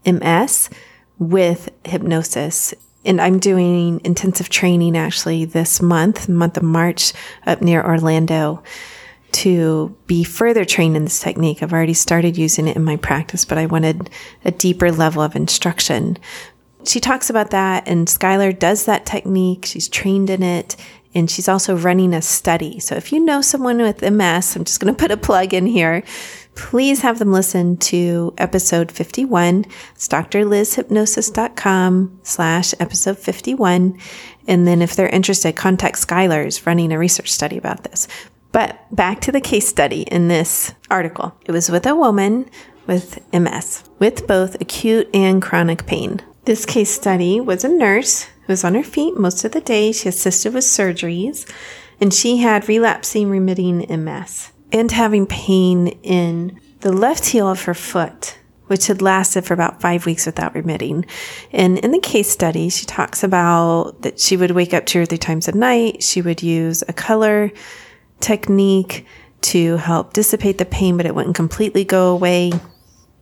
MS 0.06 0.70
with 1.18 1.68
hypnosis. 1.84 2.74
And 3.04 3.20
I'm 3.20 3.40
doing 3.40 4.00
intensive 4.04 4.50
training 4.50 4.96
actually 4.96 5.46
this 5.46 5.82
month, 5.82 6.28
month 6.28 6.56
of 6.58 6.62
March, 6.62 7.12
up 7.44 7.60
near 7.60 7.84
Orlando 7.84 8.62
to 9.32 9.96
be 10.06 10.24
further 10.24 10.64
trained 10.64 10.96
in 10.96 11.04
this 11.04 11.20
technique. 11.20 11.62
I've 11.62 11.72
already 11.72 11.94
started 11.94 12.36
using 12.36 12.68
it 12.68 12.76
in 12.76 12.84
my 12.84 12.96
practice, 12.96 13.44
but 13.44 13.58
I 13.58 13.66
wanted 13.66 14.10
a 14.44 14.50
deeper 14.50 14.90
level 14.90 15.22
of 15.22 15.36
instruction. 15.36 16.18
She 16.84 17.00
talks 17.00 17.28
about 17.28 17.50
that, 17.50 17.86
and 17.86 18.06
Skylar 18.06 18.58
does 18.58 18.86
that 18.86 19.06
technique. 19.06 19.66
She's 19.66 19.88
trained 19.88 20.30
in 20.30 20.42
it, 20.42 20.76
and 21.14 21.30
she's 21.30 21.48
also 21.48 21.76
running 21.76 22.14
a 22.14 22.22
study. 22.22 22.80
So 22.80 22.94
if 22.94 23.12
you 23.12 23.20
know 23.20 23.42
someone 23.42 23.78
with 23.78 24.02
MS, 24.02 24.56
I'm 24.56 24.64
just 24.64 24.80
going 24.80 24.94
to 24.94 24.98
put 24.98 25.10
a 25.10 25.16
plug 25.16 25.54
in 25.54 25.66
here. 25.66 26.04
Please 26.54 27.00
have 27.02 27.18
them 27.18 27.32
listen 27.32 27.76
to 27.78 28.32
episode 28.38 28.92
51. 28.92 29.66
It's 29.94 30.08
drlizhypnosis.com 30.08 32.20
slash 32.22 32.74
episode 32.80 33.18
51. 33.18 33.98
And 34.46 34.66
then 34.66 34.80
if 34.82 34.96
they're 34.96 35.08
interested, 35.08 35.56
contact 35.56 35.96
Skylar's 35.96 36.66
running 36.66 36.92
a 36.92 36.98
research 36.98 37.30
study 37.30 37.56
about 37.56 37.84
this. 37.84 38.08
But 38.52 38.94
back 38.94 39.20
to 39.22 39.32
the 39.32 39.40
case 39.40 39.68
study 39.68 40.02
in 40.02 40.28
this 40.28 40.74
article. 40.90 41.34
It 41.44 41.52
was 41.52 41.70
with 41.70 41.86
a 41.86 41.94
woman 41.94 42.50
with 42.86 43.20
MS 43.32 43.84
with 43.98 44.26
both 44.26 44.60
acute 44.60 45.08
and 45.14 45.40
chronic 45.40 45.86
pain. 45.86 46.20
This 46.44 46.66
case 46.66 46.90
study 46.90 47.40
was 47.40 47.64
a 47.64 47.68
nurse 47.68 48.24
who 48.24 48.52
was 48.52 48.64
on 48.64 48.74
her 48.74 48.82
feet 48.82 49.16
most 49.16 49.44
of 49.44 49.52
the 49.52 49.60
day. 49.60 49.92
She 49.92 50.08
assisted 50.08 50.54
with 50.54 50.64
surgeries 50.64 51.48
and 52.00 52.12
she 52.12 52.38
had 52.38 52.68
relapsing 52.68 53.28
remitting 53.28 53.86
MS 53.88 54.50
and 54.72 54.90
having 54.90 55.26
pain 55.26 55.88
in 56.02 56.58
the 56.80 56.92
left 56.92 57.26
heel 57.26 57.48
of 57.48 57.64
her 57.64 57.74
foot 57.74 58.38
which 58.66 58.86
had 58.86 59.02
lasted 59.02 59.44
for 59.44 59.52
about 59.52 59.80
five 59.80 60.06
weeks 60.06 60.26
without 60.26 60.54
remitting. 60.54 61.04
And 61.50 61.76
in 61.80 61.90
the 61.90 61.98
case 61.98 62.30
study, 62.30 62.68
she 62.68 62.86
talks 62.86 63.24
about 63.24 64.02
that 64.02 64.20
she 64.20 64.36
would 64.36 64.52
wake 64.52 64.72
up 64.72 64.86
two 64.86 65.00
or 65.00 65.06
three 65.06 65.18
times 65.18 65.48
a 65.48 65.52
night. 65.52 66.04
She 66.04 66.22
would 66.22 66.40
use 66.40 66.84
a 66.86 66.92
color 66.92 67.50
technique 68.20 69.06
to 69.42 69.76
help 69.76 70.12
dissipate 70.12 70.58
the 70.58 70.64
pain, 70.64 70.96
but 70.96 71.06
it 71.06 71.14
wouldn't 71.14 71.36
completely 71.36 71.84
go 71.84 72.12
away. 72.12 72.52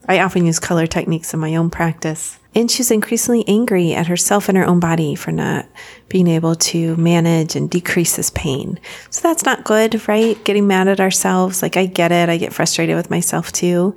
I 0.09 0.21
often 0.21 0.47
use 0.47 0.59
color 0.59 0.87
techniques 0.87 1.35
in 1.35 1.41
my 1.41 1.57
own 1.57 1.71
practice. 1.71 2.39
And 2.55 2.71
she's 2.71 2.91
increasingly 2.91 3.45
angry 3.47 3.95
at 3.95 4.07
herself 4.07 4.49
and 4.49 4.57
her 4.57 4.65
own 4.65 4.81
body 4.81 5.15
for 5.15 5.31
not 5.31 5.67
being 6.09 6.27
able 6.27 6.55
to 6.55 6.97
manage 6.97 7.55
and 7.55 7.71
decrease 7.71 8.17
this 8.17 8.31
pain. 8.31 8.81
So 9.11 9.21
that's 9.21 9.45
not 9.45 9.65
good, 9.65 10.09
right? 10.09 10.43
Getting 10.45 10.67
mad 10.67 10.89
at 10.89 10.99
ourselves. 10.99 11.63
Like 11.63 11.77
I 11.77 11.87
get 11.87 12.11
it. 12.11 12.29
I 12.31 12.39
get 12.39 12.55
frustrated 12.55 12.97
with 12.97 13.11
myself 13.11 13.53
too. 13.53 13.95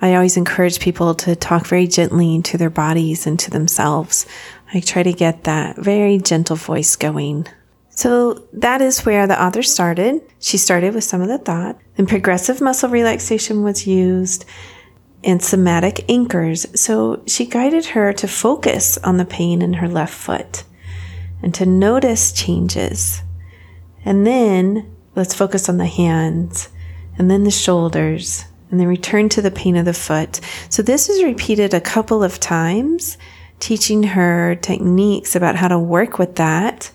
I 0.00 0.14
always 0.14 0.36
encourage 0.36 0.80
people 0.80 1.14
to 1.16 1.34
talk 1.34 1.66
very 1.66 1.86
gently 1.86 2.42
to 2.42 2.58
their 2.58 2.70
bodies 2.70 3.26
and 3.26 3.38
to 3.40 3.50
themselves. 3.50 4.26
I 4.74 4.80
try 4.80 5.02
to 5.02 5.12
get 5.12 5.44
that 5.44 5.76
very 5.76 6.18
gentle 6.18 6.56
voice 6.56 6.94
going. 6.94 7.46
So 7.98 8.46
that 8.52 8.80
is 8.80 9.04
where 9.04 9.26
the 9.26 9.42
author 9.42 9.64
started. 9.64 10.22
She 10.38 10.56
started 10.56 10.94
with 10.94 11.02
some 11.02 11.20
of 11.20 11.26
the 11.26 11.38
thought. 11.38 11.80
Then 11.96 12.06
progressive 12.06 12.60
muscle 12.60 12.88
relaxation 12.88 13.64
was 13.64 13.88
used 13.88 14.44
and 15.24 15.42
somatic 15.42 16.08
anchors. 16.08 16.64
So 16.80 17.24
she 17.26 17.44
guided 17.44 17.86
her 17.86 18.12
to 18.12 18.28
focus 18.28 18.98
on 18.98 19.16
the 19.16 19.24
pain 19.24 19.62
in 19.62 19.72
her 19.72 19.88
left 19.88 20.14
foot 20.14 20.62
and 21.42 21.52
to 21.56 21.66
notice 21.66 22.30
changes. 22.30 23.20
And 24.04 24.24
then 24.24 24.94
let's 25.16 25.34
focus 25.34 25.68
on 25.68 25.78
the 25.78 25.86
hands 25.86 26.68
and 27.18 27.28
then 27.28 27.42
the 27.42 27.50
shoulders 27.50 28.44
and 28.70 28.78
then 28.78 28.86
return 28.86 29.28
to 29.30 29.42
the 29.42 29.50
pain 29.50 29.74
of 29.74 29.86
the 29.86 29.92
foot. 29.92 30.40
So 30.68 30.82
this 30.82 31.08
is 31.08 31.24
repeated 31.24 31.74
a 31.74 31.80
couple 31.80 32.22
of 32.22 32.38
times, 32.38 33.18
teaching 33.58 34.04
her 34.04 34.54
techniques 34.54 35.34
about 35.34 35.56
how 35.56 35.66
to 35.66 35.80
work 35.80 36.20
with 36.20 36.36
that 36.36 36.92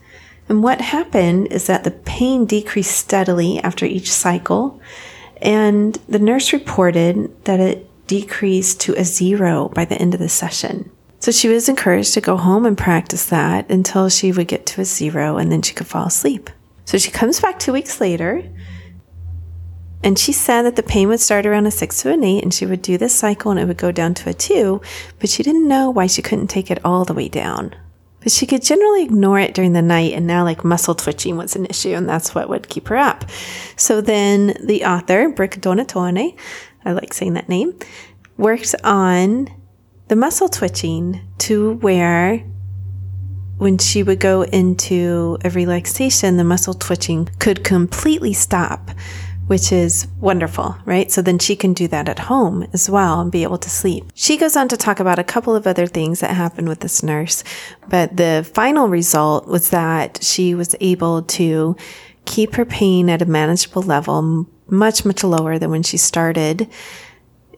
and 0.49 0.63
what 0.63 0.81
happened 0.81 1.47
is 1.51 1.67
that 1.67 1.83
the 1.83 1.91
pain 1.91 2.45
decreased 2.45 2.97
steadily 2.97 3.59
after 3.59 3.85
each 3.85 4.11
cycle, 4.11 4.79
and 5.41 5.95
the 6.07 6.19
nurse 6.19 6.53
reported 6.53 7.45
that 7.45 7.59
it 7.59 7.89
decreased 8.07 8.81
to 8.81 8.93
a 8.95 9.03
zero 9.03 9.69
by 9.69 9.85
the 9.85 9.95
end 9.95 10.13
of 10.13 10.19
the 10.19 10.29
session. 10.29 10.91
So 11.19 11.31
she 11.31 11.47
was 11.47 11.69
encouraged 11.69 12.13
to 12.15 12.21
go 12.21 12.35
home 12.35 12.65
and 12.65 12.77
practice 12.77 13.27
that 13.27 13.69
until 13.69 14.09
she 14.09 14.33
would 14.33 14.49
get 14.49 14.65
to 14.67 14.81
a 14.81 14.85
zero 14.85 15.37
and 15.37 15.49
then 15.49 15.61
she 15.61 15.73
could 15.73 15.87
fall 15.87 16.07
asleep. 16.07 16.49
So 16.83 16.97
she 16.97 17.11
comes 17.11 17.39
back 17.39 17.59
two 17.59 17.71
weeks 17.71 18.01
later 18.01 18.43
and 20.03 20.19
she 20.19 20.33
said 20.33 20.63
that 20.63 20.75
the 20.75 20.83
pain 20.83 21.07
would 21.07 21.21
start 21.21 21.45
around 21.45 21.65
a 21.65 21.71
six 21.71 22.01
to 22.01 22.11
an 22.11 22.25
eight 22.25 22.43
and 22.43 22.53
she 22.53 22.65
would 22.65 22.81
do 22.81 22.97
this 22.97 23.15
cycle 23.15 23.51
and 23.51 23.59
it 23.59 23.65
would 23.65 23.77
go 23.77 23.93
down 23.93 24.13
to 24.15 24.29
a 24.29 24.33
two, 24.33 24.81
but 25.19 25.29
she 25.29 25.43
didn't 25.43 25.65
know 25.65 25.89
why 25.89 26.07
she 26.07 26.21
couldn't 26.21 26.47
take 26.47 26.69
it 26.69 26.83
all 26.83 27.05
the 27.05 27.13
way 27.13 27.29
down 27.29 27.73
but 28.23 28.31
she 28.31 28.47
could 28.47 28.63
generally 28.63 29.03
ignore 29.03 29.39
it 29.39 29.53
during 29.53 29.73
the 29.73 29.81
night 29.81 30.13
and 30.13 30.25
now 30.25 30.43
like 30.43 30.63
muscle 30.63 30.95
twitching 30.95 31.37
was 31.37 31.55
an 31.55 31.65
issue 31.65 31.93
and 31.93 32.07
that's 32.07 32.33
what 32.33 32.49
would 32.49 32.69
keep 32.69 32.87
her 32.87 32.97
up. 32.97 33.25
So 33.75 34.01
then 34.01 34.57
the 34.63 34.85
author, 34.85 35.29
Brooke 35.29 35.57
Donatone, 35.57 36.37
I 36.85 36.91
like 36.93 37.13
saying 37.13 37.33
that 37.33 37.49
name, 37.49 37.77
worked 38.37 38.73
on 38.83 39.49
the 40.07 40.15
muscle 40.15 40.49
twitching 40.49 41.21
to 41.39 41.73
where 41.75 42.43
when 43.57 43.77
she 43.77 44.03
would 44.03 44.19
go 44.19 44.43
into 44.43 45.37
a 45.45 45.49
relaxation, 45.49 46.37
the 46.37 46.43
muscle 46.43 46.73
twitching 46.73 47.29
could 47.39 47.63
completely 47.63 48.33
stop 48.33 48.91
which 49.47 49.71
is 49.71 50.07
wonderful, 50.19 50.77
right? 50.85 51.11
So 51.11 51.21
then 51.21 51.39
she 51.39 51.55
can 51.55 51.73
do 51.73 51.87
that 51.89 52.07
at 52.07 52.19
home 52.19 52.65
as 52.73 52.89
well 52.89 53.19
and 53.19 53.31
be 53.31 53.43
able 53.43 53.57
to 53.57 53.69
sleep. 53.69 54.05
She 54.13 54.37
goes 54.37 54.55
on 54.55 54.67
to 54.69 54.77
talk 54.77 54.99
about 54.99 55.19
a 55.19 55.23
couple 55.23 55.55
of 55.55 55.67
other 55.67 55.85
things 55.85 56.21
that 56.21 56.31
happened 56.31 56.69
with 56.69 56.79
this 56.79 57.03
nurse, 57.03 57.43
but 57.89 58.15
the 58.17 58.49
final 58.53 58.87
result 58.87 59.47
was 59.47 59.69
that 59.69 60.23
she 60.23 60.55
was 60.55 60.75
able 60.79 61.23
to 61.23 61.75
keep 62.25 62.55
her 62.55 62.65
pain 62.65 63.09
at 63.09 63.21
a 63.21 63.25
manageable 63.25 63.81
level, 63.81 64.47
much, 64.67 65.03
much 65.05 65.23
lower 65.23 65.59
than 65.59 65.71
when 65.71 65.83
she 65.83 65.97
started. 65.97 66.69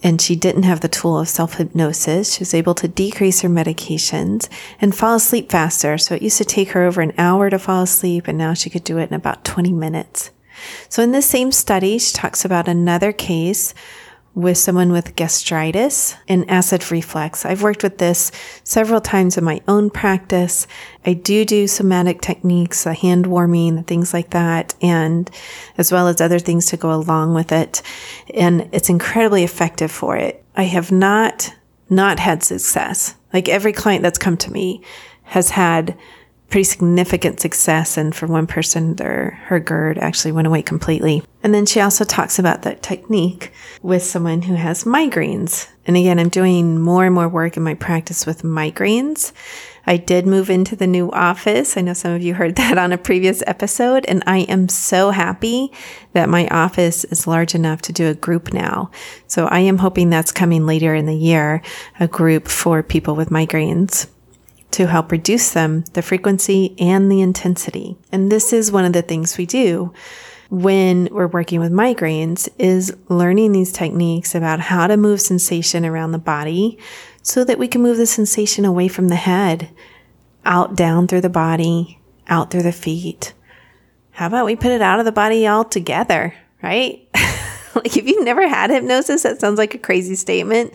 And 0.03 0.21
she 0.21 0.35
didn't 0.35 0.63
have 0.63 0.81
the 0.81 0.87
tool 0.87 1.17
of 1.17 1.29
self 1.29 1.55
hypnosis. 1.55 2.35
She 2.35 2.41
was 2.41 2.53
able 2.53 2.75
to 2.75 2.87
decrease 2.87 3.41
her 3.41 3.49
medications 3.49 4.49
and 4.79 4.93
fall 4.93 5.15
asleep 5.15 5.49
faster. 5.49 5.97
So 5.97 6.13
it 6.13 6.21
used 6.21 6.37
to 6.37 6.45
take 6.45 6.71
her 6.71 6.83
over 6.83 7.01
an 7.01 7.13
hour 7.17 7.49
to 7.49 7.57
fall 7.57 7.83
asleep, 7.83 8.27
and 8.27 8.37
now 8.37 8.53
she 8.53 8.69
could 8.69 8.83
do 8.83 8.99
it 8.99 9.09
in 9.09 9.15
about 9.15 9.45
20 9.45 9.71
minutes. 9.71 10.31
So 10.89 11.03
in 11.03 11.11
the 11.11 11.21
same 11.21 11.51
study, 11.51 11.97
she 11.97 12.13
talks 12.13 12.45
about 12.45 12.67
another 12.67 13.11
case 13.11 13.73
with 14.35 14.57
someone 14.57 14.91
with 14.91 15.15
gastritis 15.15 16.15
and 16.27 16.49
acid 16.51 16.91
reflux. 16.91 17.45
I've 17.45 17.63
worked 17.63 17.83
with 17.83 17.97
this 17.97 18.33
several 18.65 18.99
times 18.99 19.37
in 19.37 19.45
my 19.45 19.61
own 19.67 19.89
practice. 19.89 20.67
I 21.05 21.13
do 21.13 21.45
do 21.45 21.67
somatic 21.67 22.21
techniques, 22.21 22.83
the 22.83 22.93
hand 22.93 23.27
warming, 23.27 23.85
things 23.85 24.13
like 24.13 24.31
that, 24.31 24.75
and 24.81 25.31
as 25.77 25.89
well 25.89 26.09
as 26.09 26.19
other 26.19 26.39
things 26.39 26.65
to 26.67 26.77
go 26.77 26.93
along 26.93 27.33
with 27.33 27.53
it. 27.53 27.81
And 28.33 28.67
it's 28.73 28.89
incredibly 28.89 29.45
effective 29.45 29.91
for 29.91 30.17
it. 30.17 30.43
I 30.55 30.63
have 30.63 30.91
not 30.91 31.53
not 31.89 32.19
had 32.19 32.43
success. 32.43 33.15
Like 33.31 33.47
every 33.47 33.71
client 33.71 34.01
that's 34.01 34.17
come 34.17 34.37
to 34.37 34.51
me 34.51 34.81
has 35.23 35.51
had 35.51 35.97
pretty 36.55 36.63
significant 36.63 37.41
success. 37.41 37.97
And 37.97 38.15
for 38.15 38.27
one 38.27 38.47
person, 38.47 38.95
their, 38.95 39.31
her 39.47 39.59
GERD 39.59 39.97
actually 39.97 40.31
went 40.31 40.47
away 40.47 40.61
completely. 40.61 41.21
And 41.43 41.53
then 41.53 41.65
she 41.65 41.81
also 41.81 42.05
talks 42.05 42.39
about 42.39 42.61
that 42.61 42.81
technique 42.81 43.51
with 43.81 44.01
someone 44.03 44.41
who 44.41 44.55
has 44.55 44.85
migraines. 44.85 45.67
And 45.85 45.97
again, 45.97 46.17
I'm 46.17 46.29
doing 46.29 46.79
more 46.79 47.03
and 47.03 47.13
more 47.13 47.27
work 47.27 47.57
in 47.57 47.63
my 47.63 47.73
practice 47.73 48.25
with 48.25 48.43
migraines. 48.43 49.33
I 49.85 49.97
did 49.97 50.25
move 50.25 50.49
into 50.49 50.77
the 50.77 50.87
new 50.87 51.11
office. 51.11 51.75
I 51.75 51.81
know 51.81 51.91
some 51.91 52.13
of 52.13 52.21
you 52.21 52.33
heard 52.33 52.55
that 52.55 52.77
on 52.77 52.93
a 52.93 52.97
previous 52.97 53.43
episode, 53.45 54.05
and 54.07 54.23
I 54.25 54.43
am 54.43 54.69
so 54.69 55.11
happy 55.11 55.73
that 56.13 56.29
my 56.29 56.47
office 56.47 57.03
is 57.03 57.27
large 57.27 57.53
enough 57.53 57.81
to 57.81 57.91
do 57.91 58.07
a 58.07 58.13
group 58.13 58.53
now. 58.53 58.91
So 59.27 59.47
I 59.47 59.59
am 59.59 59.79
hoping 59.79 60.09
that's 60.09 60.31
coming 60.31 60.65
later 60.65 60.95
in 60.95 61.05
the 61.05 61.17
year, 61.17 61.61
a 61.99 62.07
group 62.07 62.47
for 62.47 62.81
people 62.81 63.17
with 63.17 63.29
migraines 63.29 64.07
to 64.75 64.87
help 64.87 65.09
reduce 65.09 65.51
them, 65.51 65.85
the 65.93 66.01
frequency 66.01 66.75
and 66.79 67.09
the 67.09 67.21
intensity. 67.21 67.97
And 68.11 68.29
this 68.29 68.51
is 68.51 68.73
one 68.73 68.83
of 68.83 68.91
the 68.91 69.01
things 69.01 69.37
we 69.37 69.45
do 69.45 69.93
when 70.49 71.07
we're 71.11 71.27
working 71.27 71.61
with 71.61 71.71
migraines 71.71 72.49
is 72.59 72.95
learning 73.07 73.53
these 73.53 73.71
techniques 73.71 74.35
about 74.35 74.59
how 74.59 74.85
to 74.87 74.97
move 74.97 75.21
sensation 75.21 75.85
around 75.85 76.11
the 76.11 76.17
body 76.17 76.77
so 77.21 77.45
that 77.45 77.57
we 77.57 77.69
can 77.69 77.81
move 77.81 77.95
the 77.95 78.05
sensation 78.05 78.65
away 78.65 78.89
from 78.89 79.07
the 79.07 79.15
head, 79.15 79.69
out 80.43 80.75
down 80.75 81.07
through 81.07 81.21
the 81.21 81.29
body, 81.29 81.97
out 82.27 82.51
through 82.51 82.63
the 82.63 82.73
feet. 82.73 83.33
How 84.11 84.27
about 84.27 84.45
we 84.45 84.57
put 84.57 84.71
it 84.71 84.81
out 84.81 84.99
of 84.99 85.05
the 85.05 85.11
body 85.13 85.47
altogether, 85.47 86.35
right? 86.61 87.07
like 87.83 87.97
if 87.97 88.07
you've 88.07 88.23
never 88.23 88.47
had 88.47 88.69
hypnosis, 88.69 89.23
that 89.23 89.39
sounds 89.39 89.57
like 89.57 89.75
a 89.75 89.79
crazy 89.79 90.15
statement. 90.15 90.73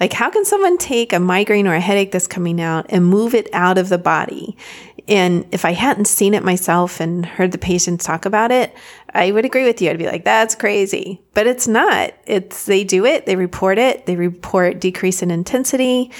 Like 0.00 0.12
how 0.12 0.30
can 0.30 0.44
someone 0.44 0.78
take 0.78 1.12
a 1.12 1.20
migraine 1.20 1.66
or 1.66 1.74
a 1.74 1.80
headache 1.80 2.12
that's 2.12 2.26
coming 2.26 2.60
out 2.60 2.86
and 2.90 3.06
move 3.06 3.34
it 3.34 3.48
out 3.52 3.78
of 3.78 3.88
the 3.88 3.98
body? 3.98 4.56
And 5.06 5.46
if 5.52 5.64
I 5.64 5.72
hadn't 5.72 6.06
seen 6.06 6.32
it 6.32 6.42
myself 6.42 6.98
and 6.98 7.26
heard 7.26 7.52
the 7.52 7.58
patients 7.58 8.04
talk 8.04 8.24
about 8.24 8.50
it, 8.50 8.74
I 9.12 9.32
would 9.32 9.44
agree 9.44 9.64
with 9.64 9.82
you. 9.82 9.90
I'd 9.90 9.98
be 9.98 10.06
like, 10.06 10.24
that's 10.24 10.54
crazy. 10.54 11.20
But 11.34 11.46
it's 11.46 11.68
not. 11.68 12.14
It's 12.26 12.64
they 12.64 12.84
do 12.84 13.04
it, 13.04 13.26
they 13.26 13.36
report 13.36 13.78
it, 13.78 14.06
they 14.06 14.16
report 14.16 14.80
decrease 14.80 15.22
in 15.22 15.30
intensity, 15.30 16.10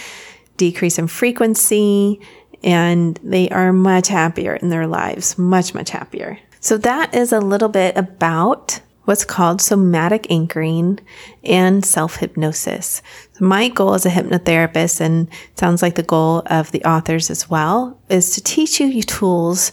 decrease 0.59 0.99
in 0.99 1.07
frequency, 1.07 2.21
and 2.63 3.19
they 3.23 3.49
are 3.51 3.73
much 3.73 4.09
happier 4.09 4.57
in 4.57 4.69
their 4.69 4.87
lives, 4.87 5.39
much, 5.39 5.75
much 5.75 5.91
happier. 5.91 6.39
So 6.61 6.77
that 6.79 7.15
is 7.15 7.33
a 7.33 7.41
little 7.41 7.69
bit 7.69 7.97
about 7.97 8.81
what's 9.05 9.25
called 9.25 9.61
somatic 9.61 10.31
anchoring 10.31 10.99
and 11.43 11.85
self 11.85 12.17
hypnosis. 12.17 13.03
So 13.33 13.45
my 13.45 13.69
goal 13.69 13.95
as 13.95 14.07
a 14.07 14.11
hypnotherapist, 14.11 15.01
and 15.01 15.29
sounds 15.57 15.83
like 15.83 15.95
the 15.95 16.03
goal 16.03 16.43
of 16.47 16.71
the 16.71 16.85
authors 16.85 17.31
as 17.31 17.49
well, 17.49 18.01
is 18.09 18.35
to 18.35 18.43
teach 18.43 18.81
you 18.81 19.03
tools 19.03 19.73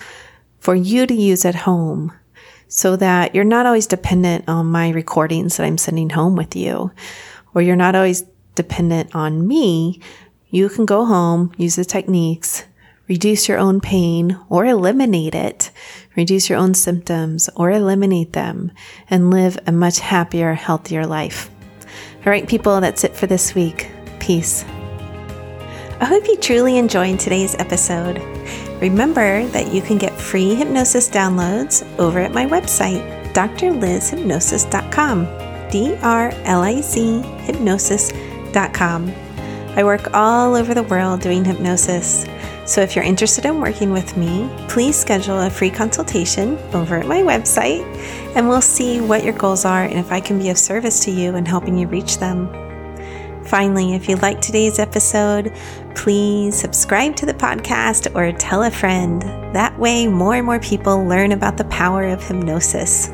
for 0.59 0.75
you 0.75 1.07
to 1.07 1.13
use 1.13 1.45
at 1.45 1.55
home 1.55 2.13
so 2.67 2.95
that 2.95 3.35
you're 3.35 3.43
not 3.43 3.65
always 3.65 3.87
dependent 3.87 4.47
on 4.47 4.65
my 4.65 4.89
recordings 4.89 5.57
that 5.57 5.65
I'm 5.65 5.77
sending 5.77 6.09
home 6.09 6.35
with 6.35 6.55
you, 6.55 6.91
or 7.53 7.61
you're 7.61 7.75
not 7.75 7.95
always 7.95 8.23
dependent 8.55 9.13
on 9.15 9.47
me. 9.47 9.99
You 10.49 10.69
can 10.69 10.85
go 10.85 11.05
home, 11.05 11.51
use 11.57 11.75
the 11.75 11.85
techniques, 11.85 12.65
reduce 13.11 13.47
your 13.49 13.59
own 13.59 13.81
pain 13.81 14.39
or 14.49 14.65
eliminate 14.65 15.35
it 15.35 15.71
reduce 16.15 16.49
your 16.49 16.57
own 16.59 16.73
symptoms, 16.73 17.49
or 17.55 17.69
eliminate 17.71 18.33
them, 18.33 18.71
and 19.09 19.31
live 19.31 19.57
a 19.65 19.71
much 19.71 19.99
happier, 19.99 20.53
healthier 20.53 21.05
life. 21.05 21.49
All 22.25 22.31
right, 22.31 22.47
people, 22.47 22.81
that's 22.81 23.03
it 23.03 23.15
for 23.15 23.27
this 23.27 23.53
week. 23.55 23.89
Peace. 24.19 24.63
I 25.99 26.05
hope 26.05 26.27
you 26.27 26.37
truly 26.37 26.77
enjoyed 26.77 27.19
today's 27.19 27.55
episode. 27.55 28.19
Remember 28.81 29.45
that 29.47 29.73
you 29.73 29.81
can 29.81 29.97
get 29.97 30.13
free 30.13 30.55
hypnosis 30.55 31.09
downloads 31.09 31.83
over 31.99 32.19
at 32.19 32.33
my 32.33 32.45
website, 32.45 33.33
drlizhypnosis.com. 33.33 35.27
D 35.69 35.95
R 36.01 36.31
L 36.43 36.61
I 36.63 36.81
Z 36.81 37.21
hypnosis.com. 37.21 39.13
I 39.77 39.83
work 39.85 40.13
all 40.13 40.55
over 40.55 40.73
the 40.73 40.83
world 40.83 41.21
doing 41.21 41.45
hypnosis. 41.45 42.25
So 42.71 42.79
if 42.79 42.95
you're 42.95 43.03
interested 43.03 43.43
in 43.43 43.59
working 43.59 43.91
with 43.91 44.15
me, 44.15 44.49
please 44.69 44.97
schedule 44.97 45.41
a 45.41 45.49
free 45.49 45.69
consultation 45.69 46.57
over 46.73 46.95
at 46.95 47.05
my 47.05 47.21
website 47.21 47.83
and 48.33 48.47
we'll 48.47 48.61
see 48.61 49.01
what 49.01 49.25
your 49.25 49.33
goals 49.33 49.65
are 49.65 49.83
and 49.83 49.99
if 49.99 50.09
I 50.09 50.21
can 50.21 50.39
be 50.39 50.49
of 50.51 50.57
service 50.57 51.03
to 51.03 51.11
you 51.11 51.35
in 51.35 51.45
helping 51.45 51.77
you 51.77 51.87
reach 51.87 52.19
them. 52.19 52.47
Finally, 53.43 53.93
if 53.93 54.07
you 54.07 54.15
liked 54.15 54.41
today's 54.41 54.79
episode, 54.79 55.53
please 55.95 56.57
subscribe 56.57 57.17
to 57.17 57.25
the 57.25 57.33
podcast 57.33 58.15
or 58.15 58.31
tell 58.37 58.63
a 58.63 58.71
friend. 58.71 59.21
That 59.53 59.77
way, 59.77 60.07
more 60.07 60.35
and 60.35 60.45
more 60.45 60.59
people 60.59 61.03
learn 61.03 61.33
about 61.33 61.57
the 61.57 61.65
power 61.65 62.05
of 62.05 62.25
hypnosis. 62.25 63.11